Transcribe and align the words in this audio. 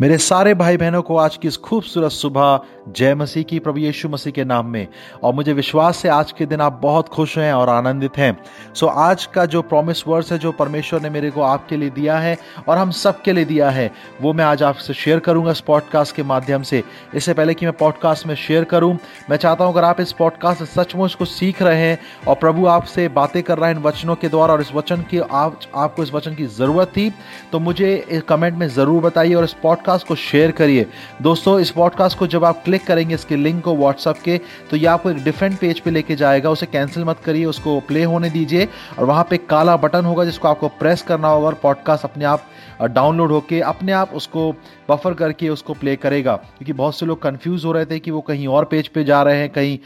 मेरे 0.00 0.16
सारे 0.18 0.52
भाई 0.54 0.76
बहनों 0.76 1.00
को 1.02 1.16
आज 1.16 1.36
की 1.36 1.48
इस 1.48 1.56
खूबसूरत 1.56 2.10
सुबह 2.10 2.60
जय 2.88 3.14
मसीह 3.14 3.42
की 3.42 3.58
प्रभु 3.58 3.78
यीशु 3.78 4.08
मसीह 4.08 4.32
के 4.32 4.44
नाम 4.44 4.66
में। 4.66 4.86
और 5.22 5.34
मुझे 5.34 5.52
विश्वास 5.52 6.04
है 6.04 6.10
आज 6.10 6.30
के 6.32 6.46
दिन 6.46 6.60
आप 6.60 6.78
बहुत 6.82 7.08
खुश 7.08 7.36
हैं 7.38 7.52
और 7.54 7.68
आनंदित 7.68 8.16
हैं। 8.16 8.36
सो 8.74 8.86
आज 8.86 9.26
का 9.26 9.44
जो 9.46 9.62
प्रॉमिस 9.62 10.02
वर्ड्स 10.08 10.32
है 10.32 10.38
जो 10.38 10.52
परमेश्वर 10.52 11.02
ने 11.02 11.10
मेरे 11.10 11.30
को 11.30 11.42
आपके 11.42 11.76
लिए 11.76 11.90
दिया 11.90 12.16
है 12.18 12.36
और 12.68 12.78
हम 12.78 12.90
सब 12.90 13.20
के 13.22 13.32
लिए 13.32 13.44
दिया 13.44 13.68
है 13.70 13.90
वो 14.22 14.32
मैं 14.32 14.44
आज 14.44 14.62
आपसे 14.62 14.94
शेयर 14.94 15.18
करूँगा 15.18 15.50
इस 15.50 15.60
पॉडकास्ट 15.60 16.16
के 16.16 16.22
माध्यम 16.22 16.62
से। 16.62 16.82
इससे 17.14 17.34
पहले 17.34 17.54
कि 17.54 17.66
मैं 17.66 17.76
पॉडकास्ट 17.76 18.26
में 18.26 18.34
शेयर 18.34 18.64
करूँ 18.64 18.96
मैं 19.30 19.36
चाहता 19.36 19.64
हूँ 19.64 19.72
अगर 19.72 19.84
आप 19.84 20.00
इस 20.00 20.12
पॉडकास्ट 20.12 20.64
से 20.64 20.66
सचमुच 20.72 21.14
को 21.14 21.24
सीख 21.24 21.62
रहे 21.62 21.80
हैं 21.80 21.98
और 22.28 22.34
प्रभु 22.34 22.66
आपसे 22.68 23.08
बातें 23.10 23.42
कर 23.42 23.58
रहे 23.58 23.70
हैं 23.70 23.76
इन 23.76 23.82
वचनों 23.82 24.16
के 24.16 24.28
द्वारा 24.28 24.54
और 24.54 24.60
इस 24.60 24.74
वचन 24.74 25.02
की 25.02 25.18
आप, 25.20 25.60
आपको 25.76 26.02
इस 26.02 26.14
वचन 26.14 26.34
की 26.34 26.46
ज़रूरत 26.46 26.88
थी 26.88 27.10
तो 27.52 27.58
मुझे 27.58 28.22
कमेंट 28.28 28.58
में 28.58 28.68
ज़रूर 28.68 29.02
बताइए 29.02 29.34
और 29.34 29.44
इस 29.44 29.52
पॉडकास्ट 29.52 29.80
पॉडकास्ट 29.82 30.06
को 30.06 30.14
शेयर 30.14 30.50
करिए। 30.50 30.86
दोस्तों, 31.22 31.58
इस 31.60 31.70
पॉडकास्ट 31.70 32.18
को 32.18 32.26
जब 32.26 32.44
आप 32.44 32.62
क्लिक 32.64 32.84
करेंगे, 32.86 33.14
इसके 33.14 33.36
लिंक 33.36 33.62
को 33.64 33.74
व्हाट्सअप 33.76 34.18
के 34.24 34.38
तो 34.70 34.76
ये 34.76 34.86
आपको 34.86 35.10
एक 35.10 35.22
डिफरेंट 35.24 35.58
पेज 35.58 35.80
पे 35.80 35.90
लेके 35.90 36.16
जाएगा। 36.16 36.50
उसे 36.50 36.66
कैंसिल 36.66 37.04
मत 37.04 37.20
करिए, 37.24 37.44
उसको 37.44 37.78
प्ले 37.80 38.04
होने 38.04 38.30
दीजिए। 38.30 38.68
और 38.98 39.04
वहाँ 39.04 39.26
पे 39.30 39.36
काला 39.50 39.76
बटन 39.76 40.04
होगा, 40.04 40.24
जिसको 40.24 40.48
आपको 40.48 40.68
प्रेस 40.68 41.02
करना 41.02 41.28
होगा 41.28 41.46
और 41.46 41.54
पॉडकास्ट 41.62 42.04
अपने 42.04 42.24
आप 42.24 42.44
डाउनलोड 42.84 43.32
होके 43.32 43.60
अपने 43.62 43.92
आप 43.92 44.12
उसको 44.14 44.50
बफर 44.90 45.14
करके 45.14 45.48
उसको 45.48 45.74
प्ले 45.74 45.94
करेगा। 45.96 46.34
क्योंकि 46.36 46.72
बहुत 46.72 46.98
से 46.98 47.06
लोग 47.06 47.20
कंफ्यूज 47.22 47.64
हो 47.64 47.72
रहे 47.72 47.86
थे 47.86 47.98
कि 47.98 48.10
वो 48.10 48.20
कहीं 48.20 48.46
और 48.48 48.64
पेज 48.64 48.88
पे 48.88 49.04
जा 49.04 49.22
रहे 49.22 49.38
हैं, 49.38 49.48
कहीं 49.50 49.78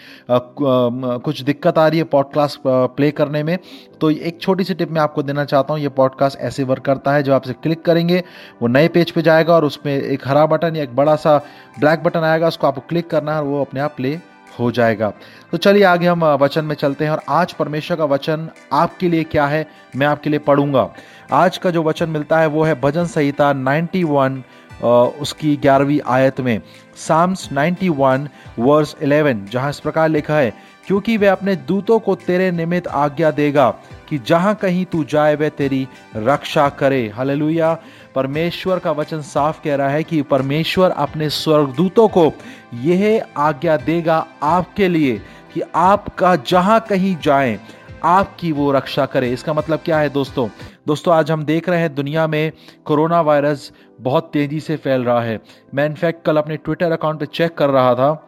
कुछ 1.20 1.40
दिक्कत 1.42 1.78
आ 1.78 1.86
रही 1.88 1.98
है 1.98 2.04
पॉडकास्ट 2.06 2.60
प्ले 2.66 3.10
करने 3.10 3.42
में। 3.42 3.58
तो 4.00 4.10
एक 4.10 4.40
छोटी 4.40 4.64
सी 4.64 4.74
टिप 4.74 4.90
मैं 4.90 5.00
आपको 5.00 5.22
देना 5.22 5.44
चाहता 5.44 5.74
हूँ, 5.74 5.82
ये 5.82 5.88
पॉडकास्ट 5.90 6.38
ऐसे 6.40 6.64
वर्क 6.64 6.84
करता 6.84 7.12
है 7.12 7.22
जब 7.22 7.32
आप 7.32 7.42
इसे 7.44 7.54
क्लिक 7.62 7.84
करेंगे, 7.84 8.22
वो 8.62 8.68
नए 8.68 8.88
पेज 8.88 9.10
पे 9.10 9.22
जाएगा 9.22 9.54
और 9.54 9.64
उसमें 9.64 9.92
एक 9.94 10.26
हरा 10.28 10.46
बटन 10.46 10.76
या 10.76 10.82
एक 10.82 10.96
बड़ा 10.96 11.16
सा 11.16 11.36
ब्लैक 11.80 12.02
बटन 12.02 12.20
आएगा, 12.20 12.48
उसको 12.48 12.66
आपको 12.66 12.80
क्लिक 12.88 13.10
करना 13.10 13.32
है 13.32 13.38
और 13.38 13.46
वो 13.46 13.60
अपने 13.60 13.80
आप 13.80 13.94
प्ले 13.96 14.18
हो 14.58 14.70
जाएगा। 14.70 15.12
तो 15.52 15.56
चलिए 15.56 15.84
आगे 15.84 16.06
हम 16.06 16.24
वचन 16.24 16.64
में 16.64 16.74
चलते 16.74 17.04
हैं 17.04 17.10
और 17.12 17.22
आज 17.28 17.52
परमेश्वर 17.52 17.96
का 17.96 18.04
वचन 18.04 18.48
आपके 18.72 19.08
लिए 19.08 19.24
क्या 19.24 19.46
है, 19.46 19.66
मैं 19.96 20.06
आपके 20.06 20.30
लिए 20.30 20.38
पढ़ूँगा। 20.40 20.88
आज 21.32 21.58
का 21.58 21.70
जो 21.70 21.82
वचन 21.82 22.08
मिलता 22.08 22.38
है 22.38 22.46
वो 22.46 22.64
है 22.64 22.80
भजन 22.80 23.04
संहिता 23.06 23.52
91 23.54 24.42
उसकी 24.82 25.56
ग्यारहवीं 25.56 26.00
आयत 26.06 26.40
में। 26.40 26.60
साम्स 26.98 27.48
91 27.52 28.28
वर्स 28.58 28.96
11 29.02 29.44
जहाँ 29.46 29.70
इस 29.70 29.80
प्रकार 29.80 30.08
लिखा 30.08 30.36
है, 30.36 30.52
क्योंकि 30.86 31.16
वह 31.16 31.32
अपने 31.32 31.54
दूतों 31.56 31.98
को 31.98 32.14
तेरे 32.16 32.50
निमित्त 32.50 32.88
आज्ञा 32.88 33.30
देगा 33.30 33.70
कि 34.08 34.18
जहाँ 34.18 34.54
कहीं 34.54 34.84
तू 34.84 35.02
जाए, 35.04 35.34
वह 35.34 35.48
तेरी 35.48 35.86
रक्षा 36.16 36.68
करे। 36.68 37.08
हालेलुया 37.08 37.72
परमेश्वर 38.14 38.78
का 38.78 38.92
वचन 38.92 39.20
साफ़ 39.22 39.62
कह 39.64 39.74
रहा 39.76 39.88
है 39.88 40.02
कि 40.04 40.20
परमेश्वर 40.22 40.90
अपने 40.90 41.30
स्वर्गदूतों 41.30 42.06
को 42.08 42.32
यह 42.74 43.24
आज्ञा 43.38 43.76
देगा 43.76 44.26
आपके 44.42 44.88
लिए 44.88 45.18
कि 45.54 45.62
आपका 45.74 46.36
जहाँ 46.36 46.80
कहीं 46.80 47.16
जाए, 47.22 47.58
आपकी 48.04 48.52
वो 48.52 48.70
रक्षा 48.72 49.06
करे। 49.06 49.30
इसका 49.30 49.52
मतलब 49.52 49.80
क्या 49.84 49.98
है 49.98 50.08
दोस्तों? 50.10 50.48
दोस्तों, 50.86 51.14
आज 51.14 51.30
हम 51.30 51.42
देख 51.44 51.68
रहे 51.68 51.80
हैं 51.80 51.94
दुनिया 51.94 52.26
में 52.26 52.52
कोरोना 52.84 53.20
वायरस 53.20 53.72
बहुत 54.00 54.30
तेज़ी 54.32 54.60
से 54.60 54.76
फैल 54.76 55.04
रहा 55.04 55.20
है। 55.20 55.40
मैं 55.74 55.86
इनफैक्ट 55.86 56.24
कल 56.24 56.36
अपने 56.36 56.56
ट्विटर 56.56 56.92
अकाउंट 56.92 57.20
पर 57.20 57.26
चेक 57.26 57.54
कर 57.54 57.70
रहा 57.70 57.94
था 57.94 58.25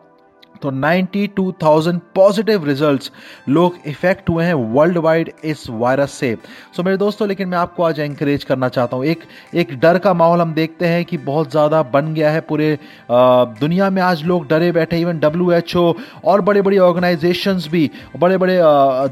तो 0.62 0.70
92,000 0.72 1.98
पॉजिटिव 2.14 2.64
रिजल्ट्स 2.66 3.10
लोग 3.48 3.74
इफ़ेक्ट 3.86 4.30
हुए 4.30 4.44
हैं 4.44 4.54
वर्ल्ड 4.54 4.98
वाइड 4.98 5.30
इस 5.44 5.64
वायरस 5.70 6.12
से। 6.12 6.34
सो 6.34 6.76
so, 6.76 6.84
मेरे 6.84 6.96
दोस्तों 6.96 7.28
लेकिन 7.28 7.48
मैं 7.48 7.58
आपको 7.58 7.82
आज 7.82 8.00
एंकरेज 8.00 8.44
करना 8.44 8.68
चाहता 8.68 8.96
हूँ 8.96 9.04
एक 9.04 9.20
एक 9.54 9.74
डर 9.80 9.98
का 9.98 10.14
माहौल 10.14 10.40
हम 10.40 10.54
देखते 10.54 10.86
हैं 10.86 11.04
कि 11.04 11.18
बहुत 11.18 11.50
ज़्यादा 11.50 11.82
बन 11.92 12.12
गया 12.14 12.30
है 12.30 12.40
पूरे 12.40 12.78
दुनिया 13.10 13.90
में 13.90 14.00
आज 14.02 14.22
लोग 14.22 14.48
डरे 14.48 14.72
बैठे 14.72 14.98
इवन 15.00 15.18
डब्ल्यू 15.18 15.52
एच 15.52 15.76
ओ 15.76 15.92
और 16.24 16.40
बड़े 16.40 16.62
बड़ी 16.62 16.78
ऑर्गेनाइजेशंस 16.78 17.68
भी 17.68 17.90
बड़े 18.16 18.38
बड़े 18.38 18.58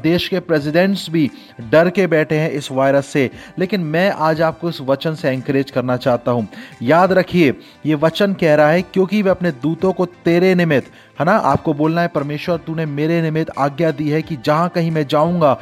देश 0.03 0.27
के 0.27 0.39
प्रेसिडेंट्स 0.41 1.09
भी 1.09 1.29
डर 1.71 1.89
के 1.89 2.07
बैठे 2.07 2.35
हैं 2.35 2.51
इस 2.51 2.71
वायरस 2.71 3.07
से। 3.07 3.29
लेकिन 3.59 3.81
मैं 3.85 4.09
आज 4.11 4.41
आपको 4.41 4.69
इस 4.69 4.81
वचन 4.81 5.15
से 5.15 5.29
एंकरेज 5.29 5.71
करना 5.71 5.97
चाहता 5.97 6.31
हूँ। 6.31 6.47
याद 6.83 7.13
रखिए 7.13 7.53
ये 7.85 7.95
वचन 7.97 8.33
कह 8.33 8.55
रहा 8.55 8.69
है 8.69 8.81
क्योंकि 8.83 9.21
वे 9.21 9.29
अपने 9.29 9.51
दूतों 9.53 9.93
को 9.93 10.05
तेरे 10.05 10.53
निमित्त 10.55 10.91
है 11.19 11.25
ना? 11.25 11.35
आपको 11.35 11.73
बोलना 11.73 12.01
है, 12.01 12.07
परमेश्वर, 12.07 12.57
तूने 12.57 12.85
मेरे 12.85 13.21
निमित्त 13.21 13.51
आज्ञा 13.57 13.91
दी 13.91 14.09
है 14.09 14.21
कि 14.21 14.37
जहाँ 14.45 14.69
कहीं 14.69 14.91
मैं 14.91 15.07
जाऊँगा, 15.07 15.57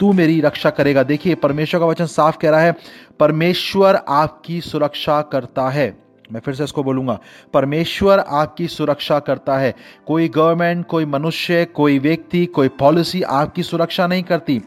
तू 0.00 0.12
मेरी 0.12 0.40
रक्षा 0.40 0.70
करेगा। 0.70 1.02
देखिए, 1.02 1.34
परमेश्वर 1.34 1.80
का 1.80 1.86
वचन 1.86 2.06
साफ़ 2.06 2.38
कह 2.38 2.50
रहा 2.50 2.60
है, 2.60 2.76
परमेश्वर 3.20 4.00
आपकी 4.08 4.60
सुरक्षा 4.60 5.22
करता 5.22 5.68
है। 5.68 6.02
मैं 6.32 6.40
फिर 6.40 6.54
से 6.54 6.64
इसको 6.64 6.82
बोलूँगा, 6.82 7.18
परमेश्वर 7.54 8.18
आपकी 8.18 8.68
सुरक्षा 8.68 9.18
करता 9.18 9.58
है। 9.58 9.74
कोई 10.06 10.28
गवर्नमेंट 10.28 10.86
कोई 10.86 11.04
मनुष्य, 11.04 11.64
कोई 11.64 11.98
व्यक्ति, 11.98 12.46
कोई 12.46 12.68
पॉलिसी 12.68 13.22
आपकी 13.22 13.62
सुरक्षा 13.62 14.06
नहीं 14.06 14.22
करती। 14.22 14.62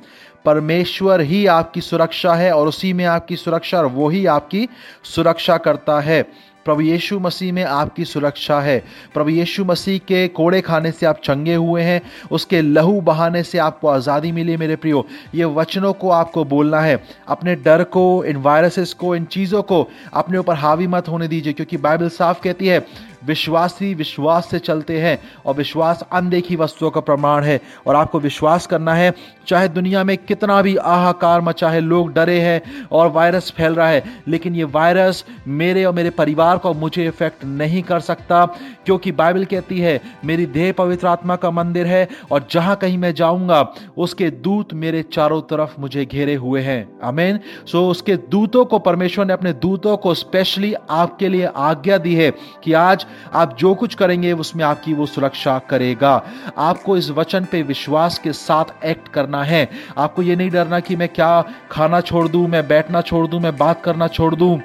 परमेश्वर 0.46 1.22
ही 1.22 1.46
आपकी 1.46 1.82
सुरक्षा 1.82 2.34
है 2.34 2.52
और 2.52 2.68
उसी 2.68 2.94
में 2.94 3.06
आपकी 3.06 3.36
सुरक्षा 3.36 3.78
और 3.78 3.86
वो 3.86 4.10
ही 4.10 4.26
आपकी 4.26 4.68
सुरक्षा 5.04 5.58
करता 5.58 6.00
है। 6.00 6.26
प्रभु 6.66 6.82
यीशु 6.82 7.20
मसीह 7.20 7.54
में 7.54 7.64
आपकी 7.64 8.06
सुरक्षा 8.06 8.60
है। 8.62 8.78
प्रभु 9.14 9.30
यीशु 9.30 9.66
मसीह 9.66 9.98
के 9.98 10.28
कोड़े 10.28 10.62
खाने 10.62 10.92
से 10.92 11.06
आप 11.06 11.20
चंगे 11.24 11.56
हुए 11.56 11.82
हैं। 11.82 12.02
उसके 12.32 12.62
लहू 12.62 13.00
बहाने 13.02 13.44
से 13.44 13.58
आपको 13.58 13.88
आज़ादी 13.88 14.32
मिली 14.32 14.58
मेरे 14.58 14.76
प्रियो। 14.76 15.06
ये 15.36 15.46
वचनों 15.46 15.94
को 15.94 16.10
आपको 16.10 16.44
बोलना 16.46 16.80
है। 16.82 17.04
अपने 17.28 17.56
डर 17.56 17.84
को, 17.84 18.24
इन 18.24 18.38
वायरसेस 18.38 18.94
को, 18.94 19.16
इन 19.16 19.26
चीज़ों 19.26 19.62
को 19.62 19.88
अपने 20.14 20.38
ऊपर 20.38 20.56
हावी 20.56 20.88
मत 20.88 21.08
होने 21.08 21.28
दीजिए, 21.28 21.54
क्योंकि 21.54 21.78
बाइबल 21.78 22.10
साफ़ 22.10 22.42
कहती 22.42 22.68
है 22.68 22.86
विश्वासी 23.28 23.94
विश्वास 23.94 24.48
से 24.52 24.60
चलते 24.60 25.00
हैं 25.00 25.18
और 25.46 25.56
विश्वास 25.56 26.04
अनदेखी 26.12 26.56
वस्तुओं 26.56 26.90
का 26.92 27.02
प्रमाण 27.02 27.44
है। 27.44 27.60
और 27.88 27.96
आपको 27.96 28.20
विश्वास 28.20 28.68
करना 28.68 28.94
है, 28.94 29.14
चाहे 29.48 29.68
दुनिया 29.68 30.04
में 30.04 30.18
कितना 30.18 30.62
भी 30.62 30.76
आहाकार 30.76 31.42
मचा 31.42 31.70
है 31.70 31.80
लोग 31.80 32.14
डरे 32.14 32.40
हैं 32.40 32.88
और 32.92 33.12
वायरस 33.12 33.52
फैल 33.58 33.76
रहा 33.76 33.88
है, 33.88 34.04
लेकिन 34.28 34.56
ये 34.56 34.64
वायरस 34.66 35.24
मेरे 35.48 35.84
और 35.86 35.94
मेरे 35.94 36.10
परिवार 36.10 36.58
को 36.58 36.74
मुझे 36.74 37.06
इफ़ेक्ट 37.08 37.44
नहीं 37.46 37.82
कर 37.84 38.00
सकता, 38.00 38.46
क्योंकि 38.86 39.12
बाइबल 39.12 39.46
कहती 39.46 39.80
है, 39.80 40.00
मेरी 40.26 40.46
देह 40.48 40.72
पवित्र 40.72 41.08
आत्मा 41.08 41.36
का 41.36 41.52
मंदिर 41.52 41.88
है 41.88 42.08
और 42.32 42.48
जहाँ 42.52 42.76
कहीं 42.76 42.98
मैं 42.98 43.14
जाऊँगा, 43.14 43.62
उसके 43.98 44.30
दूत 44.30 44.74
मेरे 44.76 45.02
चारों 45.04 45.42
तरफ़ 45.44 45.80
मुझे 45.80 46.06
घेरे 46.06 46.36
हुए 46.36 46.62
हैं। 46.62 47.00
अमेन 47.04 47.40
सो 47.66 47.88
उसके 47.90 48.16
दूतों 48.18 48.66
को, 48.66 48.80
परमेश्वर 48.80 49.26
ने 49.26 49.34
अपने 49.34 49.54
दूतों 49.56 49.96
को 49.98 50.14
स्पेशली 50.14 50.74
आपके 50.90 51.30
लिए 51.30 51.46
आज्ञा 51.46 51.98
दी 51.98 52.16
है 52.16 52.32
कि 52.64 52.74
आज 52.74 53.06
आप 53.34 53.58
जो 53.58 53.74
कुछ 53.74 53.96
करेंगे, 53.96 54.32
उसमें 54.32 54.64
आपकी 54.64 54.94
वो 54.94 55.06
सुरक्षा 55.06 55.58
करेगा। 55.60 56.24
आपको 56.58 56.98
इस 56.98 57.10
वचन 57.10 57.46
पे 57.46 57.62
विश्वास 57.64 58.20
के 58.20 58.34
साथ 58.34 58.86
एक्ट 58.86 59.08
करना 59.08 59.44
है। 59.44 59.70
आपको 59.98 60.22
ये 60.22 60.36
नहीं 60.36 60.50
डरना 60.50 60.80
कि 60.80 60.96
मैं 60.96 61.10
क्या 61.10 61.44
खाना 61.72 62.02
छोड़ 62.02 62.28
दूँ, 62.28 62.48
मैं 62.48 62.68
बैठना 62.68 63.02
छोड़ 63.02 63.28
दूँ, 63.28 63.40
मैं 63.40 63.58
बात 63.58 63.84
करना 63.84 64.08
छोड़ 64.08 64.36
दूँ। 64.36 64.60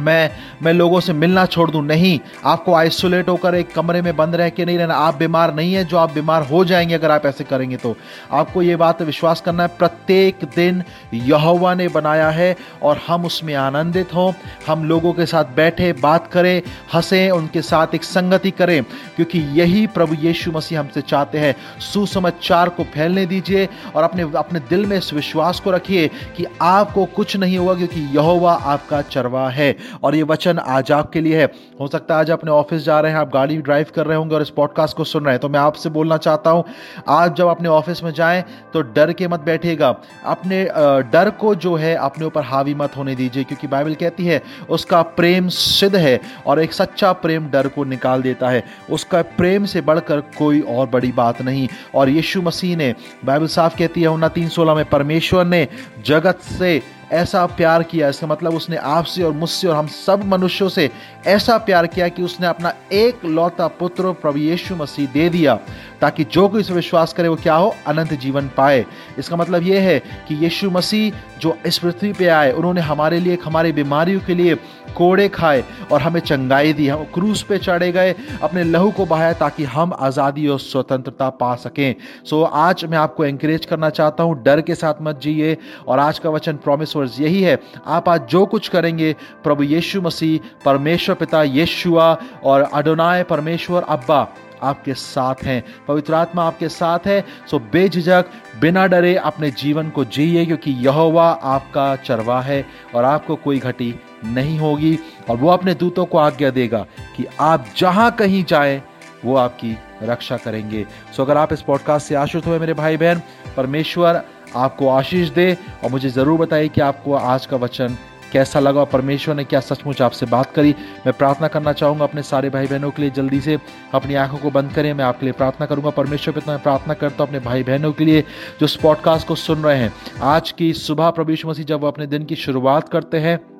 मैं 0.00 0.30
मैं 0.62 0.72
लोगों 0.72 1.00
से 1.00 1.12
मिलना 1.12 1.44
छोड़ 1.46 1.70
दूँ। 1.70 1.84
नहीं, 1.84 2.18
आपको 2.44 2.74
आइसोलेट 2.74 3.28
होकर 3.28 3.54
एक 3.54 3.72
कमरे 3.74 4.02
में 4.02 4.16
बंद 4.16 4.34
रह 4.34 4.48
के 4.48 4.64
नहीं 4.64 4.78
रहना। 4.78 4.94
आप 4.94 5.16
बीमार 5.16 5.54
नहीं 5.54 5.74
है, 5.74 5.84
जो 5.84 5.96
आप 5.96 6.12
बीमार 6.12 6.42
हो 6.42 6.64
जाएँगे 6.64 6.94
अगर 6.94 7.10
आप 7.10 7.26
ऐसे 7.26 7.44
करेंगे 7.44 7.76
तो। 7.76 7.94
आपको 8.32 8.62
ये 8.62 8.76
बात 8.76 9.02
विश्वास 9.02 9.40
करना 9.40 9.62
है, 9.62 9.68
प्रत्येक 9.68 10.38
दिन 10.56 10.82
यहोवा 11.14 11.74
ने 11.74 11.88
बनाया 11.88 12.30
है 12.30 12.56
और 12.82 13.00
हम 13.06 13.24
उसमें 13.24 13.54
आनंदित 13.54 14.14
हों। 14.14 14.32
हम 14.66 14.84
लोगों 14.84 15.12
के 15.12 15.26
साथ 15.26 15.44
बैठे, 15.56 15.92
बात 15.92 16.26
करें, 16.26 16.62
हंसें, 16.94 17.30
उनके 17.30 17.62
साथ 17.62 17.94
एक 17.94 18.04
संगति 18.04 18.50
करें, 18.50 18.82
क्योंकि 19.16 19.38
यही 19.60 19.86
प्रभु 19.86 20.14
यीशु 20.14 20.52
मसीह 20.52 20.80
हमसे 20.80 21.00
चाहते 21.00 21.38
हैं। 21.38 21.54
सुसमाचार 21.80 22.68
को 22.68 22.84
फैलने 22.84 23.26
दीजिए 23.26 23.68
और 23.94 24.04
अपने 24.04 24.30
अपने 24.36 24.60
दिल 24.60 24.86
में 24.86 24.96
इस 24.98 25.12
विश्वास 25.12 25.60
को 25.60 25.70
रखिए 25.70 26.08
कि 26.36 26.46
आपको 26.62 27.04
कुछ 27.06 27.36
नहीं 27.36 27.58
होगा, 27.58 27.74
क्योंकि 27.74 28.00
यहोवा 28.14 28.54
आपका 28.54 29.02
चरवा 29.02 29.48
है। 29.50 29.76
और 30.04 30.14
ये 30.14 30.22
वचन 30.24 30.58
आज 30.58 30.92
आपके 30.92 31.20
लिए 31.20 31.40
है। 31.40 31.50
हो 31.80 31.88
सकता 31.88 32.14
है 32.14 32.20
आज 32.20 32.30
अपने 32.30 32.50
ऑफ़िस 32.50 32.82
जा 32.82 32.98
रहे 33.00 33.12
हैं, 33.12 33.18
आप 33.18 33.32
गाड़ी 33.32 33.56
ड्राइव 33.58 33.86
कर 33.94 34.06
रहे 34.06 34.16
होंगे 34.16 34.34
और 34.34 34.42
इस 34.42 34.50
पॉडकास्ट 34.50 34.96
को 34.96 35.04
सुन 35.04 35.24
रहे 35.24 35.34
हैं। 35.34 35.40
तो 35.40 35.48
मैं 35.48 35.60
आपसे 35.60 35.90
बोलना 35.90 36.16
चाहता 36.18 36.50
हूँ, 36.50 36.64
आज 37.08 37.34
जब 37.34 37.46
अपने 37.46 37.68
ऑफ़िस 37.68 38.02
में 38.04 38.12
जाएँ 38.12 38.44
तो 38.72 38.82
डर 38.82 39.12
के 39.12 39.28
मत 39.28 39.40
बैठिएगा। 39.40 39.94
अपने 40.26 40.64
डर 41.12 41.30
को 41.30 41.54
जो 41.54 41.74
है 41.76 41.94
अपने 41.96 42.26
ऊपर 42.26 42.42
हावी 42.42 42.74
मत 42.74 42.96
होने 42.96 43.14
दीजिए, 43.14 43.44
क्योंकि 43.44 43.66
बाइबल 43.66 43.94
कहती 43.94 44.26
है, 44.26 44.40
उसका 44.70 45.02
प्रेम 45.02 45.48
सिद्ध 45.48 45.96
है 45.96 46.20
और 46.46 46.60
एक 46.60 46.72
सच्चा 46.72 47.12
प्रेम 47.14 47.48
डर 47.48 47.68
को 47.68 47.84
निकाल 47.84 48.22
देता 48.22 48.48
है। 48.48 48.64
उसका 48.90 49.22
प्रेम 49.36 49.64
से 49.64 49.80
बढ़कर 49.80 50.20
कोई 50.38 50.60
और 50.60 50.88
बड़ी 50.88 51.12
बात 51.12 51.42
नहीं। 51.42 51.68
और 51.94 52.08
यीशु 52.08 52.42
मसीह 52.42 52.76
ने, 52.76 52.94
बाइबल 53.24 53.46
साफ़ 53.46 53.76
कहती 53.78 54.02
है, 54.02 54.08
उन्ना 54.08 54.28
तीन 54.28 54.48
सोलह 54.48 54.74
में, 54.74 54.84
परमेश्वर 54.84 55.44
ने 55.44 55.66
जगत 56.06 56.40
से 56.50 56.80
ऐसा 57.12 57.44
प्यार 57.46 57.82
किया, 57.82 58.08
इसका 58.08 58.26
मतलब 58.26 58.54
उसने 58.54 58.76
आपसे 58.76 59.22
और 59.22 59.32
मुझसे 59.32 59.68
और 59.68 59.76
हम 59.76 59.86
सब 59.86 60.24
मनुष्यों 60.24 60.68
से 60.68 60.90
ऐसा 61.26 61.56
प्यार 61.58 61.86
किया 61.86 62.08
कि 62.08 62.22
उसने 62.22 62.46
अपना 62.46 62.72
एक 62.92 63.24
लौता 63.24 63.66
पुत्र 63.78 64.12
प्रभु 64.12 64.38
यीशु 64.38 64.76
मसीह 64.76 65.08
दे 65.12 65.28
दिया। 65.28 65.58
ताकि 66.02 66.24
जो 66.24 66.46
कोई 66.48 66.60
इस 66.60 66.70
विश्वास 66.70 67.12
करे 67.12 67.28
वो 67.28 67.36
क्या 67.36 67.54
हो? 67.54 67.74
अनंत 67.86 68.12
जीवन 68.14 68.48
पाए। 68.56 68.84
इसका 69.18 69.36
मतलब 69.36 69.62
ये 69.62 69.78
है 69.80 69.98
कि 70.28 70.34
यीशु 70.34 70.70
मसीह 70.70 71.38
जो 71.40 71.56
इस 71.66 71.78
पृथ्वी 71.78 72.12
पे 72.12 72.26
आए 72.28 72.52
उन्होंने 72.52 72.80
हमारे 72.80 73.20
लिए 73.20 73.38
हमारी 73.44 73.72
बीमारियों 73.72 74.20
के 74.26 74.34
लिए 74.34 74.54
कोड़े 74.96 75.28
खाए 75.28 75.62
और 75.92 76.00
हमें 76.02 76.20
चंगाई 76.20 76.72
दी। 76.72 76.88
हम 76.88 77.04
क्रूस 77.14 77.42
पे 77.42 77.58
चढ़े 77.58 77.90
गए 77.92 78.14
अपने 78.42 78.64
लहू 78.64 78.90
को 78.90 79.06
बहाया 79.06 79.32
ताकि 79.32 79.64
हम 79.64 79.92
आज़ादी 80.00 80.46
और 80.48 80.58
स्वतंत्रता 80.60 81.28
पा 81.30 81.54
सकें। 81.56 81.94
सो 82.24 82.42
so, 82.42 82.50
आज 82.52 82.84
मैं 82.84 82.98
आपको 82.98 83.24
एंकरेज 83.24 83.64
करना 83.66 83.90
चाहता 83.90 84.22
हूँ 84.22 84.42
डर 84.42 84.60
के 84.60 84.74
साथ 84.74 85.02
मत 85.02 85.20
जिए 85.22 85.56
और 85.88 85.98
आज 85.98 86.18
का 86.18 86.30
वचन 86.30 86.56
प्रॉमिस 86.56 86.96
वर्स 86.96 87.20
यही 87.20 87.42
है 87.42 87.58
आप 87.86 88.08
आज 88.08 88.26
जो 88.30 88.44
कुछ 88.46 88.68
करेंगे 88.68 89.12
प्रभु 89.44 89.62
यीशु 89.64 90.00
मसीह 90.02 90.38
परमेश्वर 90.64 91.14
पिता 91.14 91.42
यीशुआ 91.42 92.12
और 92.44 92.62
अडोनाय 92.62 93.22
परमेश्वर 93.24 93.82
अब्बा 93.88 94.22
आपके 94.62 94.94
साथ 94.94 95.42
हैं। 95.44 95.62
पवित्र 95.88 96.14
आत्मा 96.14 96.44
आपके 96.44 96.68
साथ 96.68 97.06
है। 97.06 97.20
सो 97.50 97.58
बेझिझक, 97.72 98.24
बिना 98.60 98.86
डरे 98.86 99.14
अपने 99.16 99.50
जीवन 99.50 99.90
को 99.90 100.04
जिए, 100.04 100.44
क्योंकि 100.46 100.70
यहोवा 100.86 101.28
आपका 101.30 101.94
चरवा 101.96 102.40
है 102.40 102.64
और 102.94 103.04
आपको 103.04 103.36
कोई 103.36 103.58
घटी 103.58 103.94
नहीं 104.24 104.58
होगी 104.58 104.98
और 105.30 105.36
वो 105.36 105.48
अपने 105.48 105.74
दूतों 105.74 106.06
को 106.06 106.18
आज्ञा 106.18 106.50
देगा 106.50 106.86
कि 107.16 107.26
आप 107.40 107.66
जहाँ 107.76 108.10
कहीं 108.10 108.44
जाए, 108.44 108.82
वो 109.24 109.36
आपकी 109.36 109.76
रक्षा 110.02 110.36
करेंगे। 110.36 110.86
सो 111.16 111.24
अगर 111.24 111.36
आप 111.36 111.52
इस 111.52 111.62
पॉडकास्ट 111.62 112.06
से 112.06 112.14
आश्रित 112.14 112.46
हुए 112.46 112.58
मेरे 112.58 112.74
भाई 112.74 112.96
बहन 112.96 113.22
परमेश्वर 113.56 114.22
आपको 114.56 114.88
आशीष 114.88 115.28
दे 115.28 115.52
और 115.84 115.90
मुझे 115.90 116.08
ज़रूर 116.08 116.38
बताइए 116.38 116.68
कि 116.68 116.80
आपको 116.80 117.14
आज 117.14 117.46
का 117.46 117.56
वचन 117.56 117.96
कैसा 118.32 118.60
लगा 118.60 118.84
परमेश्वर 118.84 119.34
ने 119.34 119.44
क्या 119.44 119.60
सचमुच 119.60 120.02
आपसे 120.02 120.26
बात 120.26 120.52
करी? 120.52 120.74
मैं 121.06 121.12
प्रार्थना 121.12 121.48
करना 121.48 121.72
चाहूँगा 121.72 122.04
अपने 122.04 122.22
सारे 122.22 122.50
भाई 122.50 122.66
बहनों 122.66 122.90
के 122.90 123.02
लिए 123.02 123.10
जल्दी 123.10 123.40
से 123.40 123.58
अपनी 123.94 124.14
आँखों 124.14 124.38
को 124.38 124.50
बंद 124.50 124.72
करें। 124.72 124.94
मैं 124.94 125.04
आपके 125.04 125.26
लिए 125.26 125.32
प्रार्थना 125.32 125.66
करूँगा। 125.66 125.90
परमेश्वर 125.90 126.34
पिता 126.34 126.52
मैं 126.52 126.62
प्रार्थना 126.62 126.94
करता 126.94 127.16
हूँ 127.20 127.28
अपने 127.28 127.40
भाई 127.40 127.62
बहनों 127.62 127.92
के 127.92 128.04
लिए 128.04 128.20
जो 128.60 128.64
इस 128.64 128.76
पॉडकास्ट 128.76 129.26
को 129.26 129.34
सुन 129.34 129.62
रहे 129.62 129.78
हैं। 129.78 129.92
आज 130.22 130.52
की 130.52 130.72
सुबह 130.72 131.10
प्रभु 131.10 131.48
मसीह 131.48 131.64
जब 131.64 131.80
वो 131.80 131.86
अपने 131.86 132.06
दिन 132.06 132.24
की 132.24 132.36
शुरुआत 132.36 132.88
करते 132.88 133.18
हैं 133.18 133.51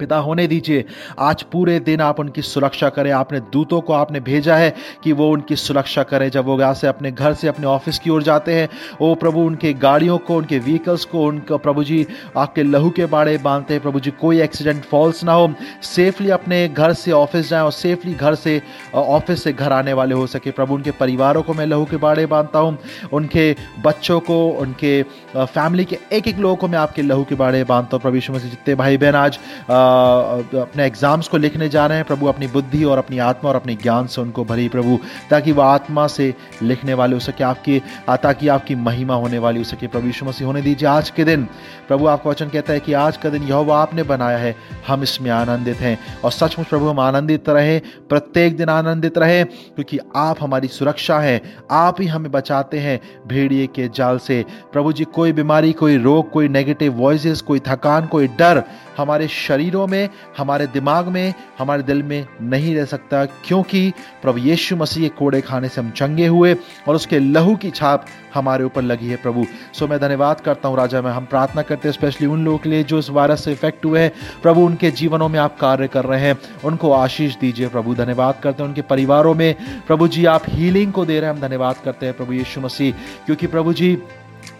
पिता 0.00 0.16
होने 0.18 0.46
दीजिए। 0.46 0.84
आज 1.20 1.42
पूरे 1.52 1.78
दिन 1.80 2.00
आप 2.00 2.20
उनकी 2.20 2.42
सुरक्षा 2.42 2.88
करें। 2.90 3.10
आपने 3.12 3.40
दूतों 3.52 3.80
को 3.80 3.92
आपने 3.92 4.20
भेजा 4.22 4.56
है 4.56 4.74
कि 5.04 5.12
वो 5.12 5.30
उनकी 5.30 5.56
सुरक्षा 5.58 6.02
करें। 6.04 6.28
जब 6.30 6.44
वो 6.46 6.58
यहाँ 6.60 6.74
से 6.74 6.86
अपने 6.86 7.10
घर 7.12 7.34
से 7.34 7.48
अपने 7.48 7.66
ऑफ़िस 7.66 7.98
की 7.98 8.10
ओर 8.10 8.22
जाते 8.22 8.54
हैं 8.54 8.68
वो 9.00 9.14
प्रभु, 9.16 9.40
उनके 9.42 9.72
गाड़ियों 9.74 10.18
को, 10.18 10.36
उनके 10.36 10.58
व्हीकल्स 10.60 11.04
को, 11.04 11.24
उनका 11.24 11.56
प्रभु 11.58 11.84
जी 11.84 12.06
आपके 12.36 12.62
लहू 12.62 12.90
के 12.90 13.06
बाड़े 13.08 13.36
बांधते 13.40 13.74
हैं। 13.74 13.82
प्रभु 13.82 14.00
जी, 14.00 14.10
कोई 14.12 14.40
एक्सीडेंट 14.40 14.84
फॉल्स 14.84 15.22
ना 15.24 15.32
हो। 15.32 15.50
सेफली 15.84 16.30
अपने 16.30 16.66
घर 16.68 16.92
से 16.94 17.12
ऑफ़िस 17.12 17.48
जाएँ 17.50 17.62
और 17.62 17.72
सेफली 17.72 18.14
घर 18.14 18.34
से 18.36 18.60
ऑफ़िस 18.94 19.42
से 19.44 19.52
घर 19.52 19.72
आने 19.72 19.92
वाले 19.92 20.14
हो 20.14 20.26
सके। 20.28 20.50
प्रभु, 20.50 20.74
उनके 20.74 20.90
परिवारों 21.00 21.42
को 21.42 21.54
मैं 21.54 21.66
लहू 21.66 21.84
के 21.84 21.96
बाड़े 21.98 22.26
बांधता 22.26 22.58
हूँ। 22.58 22.78
उनके 23.12 23.54
बच्चों 23.82 24.18
को, 24.20 24.46
उनके 24.50 25.02
फैमिली 25.36 25.84
के 25.84 25.98
एक 26.12 26.28
एक 26.28 26.38
लोगों 26.38 26.56
को 26.56 26.68
मैं 26.68 26.78
आपके 26.78 27.02
लहू 27.02 27.24
के 27.24 27.34
बाड़े 27.34 27.62
बांधता 27.64 27.96
हूँ। 27.96 28.02
प्रभु 28.02 28.16
यीशु 28.16 28.32
मसीह, 28.32 28.50
जितने 28.50 28.74
भाई 28.74 28.96
बहन 28.96 29.14
आज 29.14 29.38
अपने 29.90 30.84
एग्ज़ाम्स 30.84 31.28
को 31.28 31.36
लिखने 31.36 31.68
जा 31.68 31.86
रहे 31.86 31.98
हैं। 31.98 32.06
प्रभु 32.06 32.26
अपनी 32.26 32.46
बुद्धि 32.46 32.82
और 32.84 32.98
अपनी 32.98 33.18
आत्मा 33.20 33.50
और 33.50 33.56
अपने 33.56 33.74
ज्ञान 33.74 34.06
से 34.06 34.20
उनको 34.20 34.44
भरी 34.44 34.68
प्रभु, 34.68 34.98
ताकि 35.30 35.52
वह 35.52 35.64
आत्मा 35.64 36.06
से 36.06 36.34
लिखने 36.62 36.94
वाले 36.94 37.14
हो 37.14 37.20
सके, 37.20 37.44
आपकी 37.44 37.80
ताकि 38.12 38.48
आपकी 38.48 38.74
महिमा 38.74 39.14
होने 39.14 39.38
वाली 39.38 39.58
हो 39.58 39.64
सके। 39.64 39.86
प्रभु 39.86 40.06
यीशु 40.06 40.26
मसीह, 40.26 40.46
होने 40.46 40.62
दीजिए 40.62 40.88
आज 40.88 41.10
के 41.10 41.24
दिन। 41.24 41.46
प्रभु, 41.88 42.06
आपका 42.06 42.30
वचन 42.30 42.48
कहता 42.48 42.72
है 42.72 42.80
कि 42.80 42.92
आज 42.94 43.16
का 43.16 43.30
दिन 43.30 43.42
यह 43.42 43.72
आपने 43.72 44.02
बनाया 44.02 44.38
है। 44.38 44.54
हम 44.88 45.02
इसमें 45.02 45.30
आनंदित 45.30 45.76
हैं। 45.76 45.98
और 46.24 46.30
सचमुच 46.32 46.66
प्रभु, 46.66 46.88
हम 46.88 47.00
आनंदित 47.00 47.48
रहें। 47.48 47.80
प्रत्येक 48.08 48.56
दिन 48.56 48.68
आनंदित 48.68 49.18
रहें, 49.18 49.44
क्योंकि 49.44 49.98
आप 50.16 50.36
हमारी 50.40 50.68
सुरक्षा 50.68 51.18
है। 51.18 51.40
आप 51.70 52.00
ही 52.00 52.06
हमें 52.06 52.30
बचाते 52.32 52.78
हैं 52.78 53.00
भेड़िए 53.26 53.66
के 53.66 53.88
जाल 53.88 54.18
से। 54.18 54.44
प्रभु 54.72 54.92
जी, 54.92 55.04
कोई 55.04 55.32
बीमारी, 55.32 55.72
कोई 55.72 55.96
रोग, 55.98 56.30
कोई 56.30 56.48
नेगेटिव 56.48 56.92
वॉइस 56.92 57.40
कोई 57.40 57.60
थकान, 57.66 58.06
कोई 58.06 58.26
डर 58.28 58.62
हमारे 59.00 59.28
शरीरों 59.28 59.86
में, 59.86 60.08
हमारे 60.38 60.66
दिमाग 60.68 61.08
में, 61.08 61.34
हमारे 61.58 61.82
दिल 61.82 62.02
में 62.02 62.26
नहीं 62.42 62.74
रह 62.76 62.84
सकता, 62.84 63.24
क्योंकि 63.24 63.92
प्रभु 64.22 64.38
यीशु 64.38 64.76
मसीह 64.76 65.02
के 65.02 65.14
कोड़े 65.18 65.40
खाने 65.40 65.68
से 65.68 65.80
हम 65.80 65.90
चंगे 65.90 66.26
हुए 66.26 66.54
और 66.88 66.94
उसके 66.94 67.18
लहू 67.18 67.56
की 67.56 67.70
छाप 67.70 68.06
हमारे 68.34 68.64
ऊपर 68.64 68.82
लगी 68.82 69.08
है 69.08 69.16
प्रभु। 69.16 69.44
सो 69.74 69.86
मैं 69.88 69.98
धन्यवाद 70.00 70.40
करता 70.40 70.68
हूँ 70.68 70.76
राजा, 70.76 71.02
मैं 71.02 71.12
हम 71.12 71.24
प्रार्थना 71.26 71.62
करते 71.62 71.88
हैं 71.88 71.92
स्पेशली 71.92 72.26
उन 72.26 72.44
लोगों 72.44 72.58
के 72.58 72.68
लिए 72.68 72.82
जो 72.84 72.98
इस 72.98 73.10
वायरस 73.10 73.44
से 73.44 73.52
इफ़ेक्ट 73.52 73.84
हुए 73.84 74.00
हैं। 74.00 74.12
प्रभु, 74.42 74.60
उनके 74.60 74.90
जीवनों 74.92 75.28
में 75.28 75.38
आप 75.38 75.58
कार्य 75.58 75.88
कर 75.88 76.04
रहे 76.04 76.20
हैं, 76.20 76.38
उनको 76.64 76.92
आशीष 76.92 77.36
दीजिए 77.36 77.68
प्रभु। 77.68 77.94
धन्यवाद 77.94 78.40
करते 78.42 78.62
हैं 78.62 78.68
उनके 78.68 78.82
परिवारों 78.82 79.34
में। 79.34 79.54
प्रभु 79.86 80.08
जी, 80.08 80.24
आप 80.26 80.42
हीलिंग 80.48 80.92
को 80.92 81.04
दे 81.04 81.20
रहे 81.20 81.30
हैं, 81.30 81.36
हम 81.36 81.42
धन्यवाद 81.42 81.76
करते 81.84 82.06
हैं 82.06 82.16
प्रभु 82.16 82.32
यीशु 82.32 82.60
मसीह, 82.60 82.94
क्योंकि 83.26 83.46
प्रभु 83.46 83.72
जी 83.72 83.96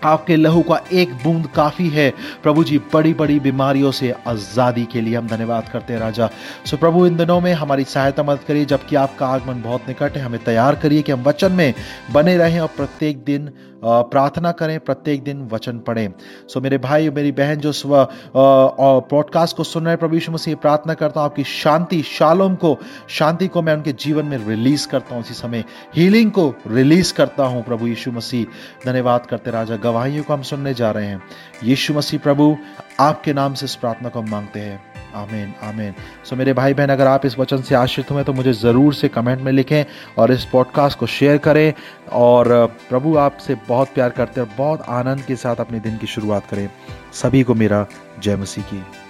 आपके 0.05 0.37
लहू 0.37 0.62
का 0.62 0.81
एक 0.93 1.12
बूंद 1.14 1.47
काफ़ी 1.47 1.88
है। 1.88 2.11
प्रभु 2.43 2.64
जी 2.64 2.79
बड़ी 2.93 3.14
बड़ी 3.14 3.38
बीमारियों 3.41 3.91
से 3.91 4.11
आज़ादी 4.26 4.85
के 4.85 5.00
लिए 5.00 5.17
हम 5.17 5.26
धन्यवाद 5.26 5.69
करते 5.69 5.93
हैं 5.93 6.00
राजा। 6.00 6.29
सो 6.67 6.76
प्रभु, 6.76 7.06
इन 7.06 7.17
दिनों 7.17 7.41
में 7.41 7.52
हमारी 7.52 7.85
सहायता 7.85 8.23
मदद 8.23 8.44
करिए, 8.49 8.64
जबकि 8.64 8.97
आपका 8.97 9.26
आगमन 9.26 9.62
बहुत 9.62 9.88
निकट 9.88 10.17
है। 10.17 10.23
हमें 10.23 10.43
तैयार 10.44 10.75
करिए 10.75 11.02
कि 11.02 11.12
हम 11.12 11.23
वचन 11.23 11.52
में 11.52 11.75
बने 12.12 12.37
रहें 12.37 12.61
और 12.61 12.69
प्रत्येक 12.76 13.25
दिन 13.25 13.50
प्रार्थना 13.85 14.53
करें, 14.53 14.79
प्रत्येक 14.81 15.23
दिन 15.25 15.47
वचन 15.53 15.79
पढ़ें। 15.79 16.09
सो 16.49 16.61
मेरे 16.61 16.79
भाई 16.79 17.09
और 17.09 17.15
मेरी 17.15 17.32
बहन 17.32 17.56
जो 17.56 17.73
स्व 17.73 18.06
पॉडकास्ट 18.37 19.56
को 19.56 19.65
सुन 19.65 19.87
रहे 19.87 19.97
प्रभु 19.97 20.15
यीशु 20.15 20.32
मसीह 20.32 20.55
प्रार्थना 20.56 20.94
करता 20.94 21.21
हूँ 21.21 21.27
आपकी 21.27 21.44
शांति, 21.44 22.03
शालोम 22.03 22.55
को, 22.55 22.77
शांति 23.09 23.49
को 23.49 23.62
मैं 23.62 23.75
उनके 23.75 23.93
जीवन 23.94 24.25
में 24.25 24.37
रिलीज़ 24.49 24.87
करता 24.88 25.15
हूँ। 25.15 25.23
उसी 25.23 25.35
समय 25.35 25.65
हीलिंग 25.97 26.31
को 26.31 26.49
रिलीज़ 26.67 27.12
करता 27.15 27.44
हूँ, 27.44 27.62
प्रभु 27.62 27.87
यीशु 27.87 28.12
मसीह। 28.12 28.87
धन्यवाद 28.87 29.27
करते 29.27 29.50
राजा, 29.50 29.77
गवाहियों 29.77 30.25
को 30.25 30.32
हम 30.32 30.43
सुनने 30.43 30.75
जा 30.75 30.91
रहे 30.91 31.06
हैं। 31.06 31.23
यीशु 31.65 31.94
मसीह, 31.94 32.21
प्रभु 32.21 32.56
आपके 33.00 33.32
नाम 33.32 33.54
से 33.54 33.64
इस 33.64 33.75
प्रार्थना 33.75 34.08
को 34.08 34.20
हम 34.20 34.31
मांगते 34.31 34.60
हैं। 34.60 34.81
आमीन 35.14 35.54
आमीन। 35.62 35.94
सो 36.25 36.37
मेरे 36.37 36.52
भाई 36.52 36.75
बहन 36.75 36.88
अगर 36.88 37.06
आप 37.06 37.26
इस 37.26 37.38
वचन 37.38 37.62
से 37.62 37.75
आश्रित 37.75 38.10
हुए 38.10 38.25
तो 38.25 38.32
मुझे 38.32 38.52
ज़रूर 38.52 38.94
से 38.94 39.08
कमेंट 39.08 39.40
में 39.40 39.52
लिखें 39.52 39.84
और 40.19 40.32
इस 40.32 40.44
पॉडकास्ट 40.44 40.98
को 40.98 41.06
शेयर 41.06 41.38
करें 41.38 41.72
और 42.12 42.66
प्रभु 42.88 43.16
आपसे 43.16 43.54
बहुत 43.69 43.94
प्यार 43.94 44.10
करते 44.10 44.40
हैं 44.40 44.48
और 44.48 44.54
बहुत 44.56 44.82
आनंद 44.88 45.22
के 45.22 45.37
साथ 45.37 45.56
अपने 45.56 45.81
दिन 45.81 45.96
की 45.96 46.06
शुरुआत 46.06 46.46
करें। 46.46 46.69
सभी 47.12 47.42
को 47.42 47.54
मेरा 47.54 47.87
जय 48.22 48.37
मसीह 48.37 48.64
की। 48.64 49.09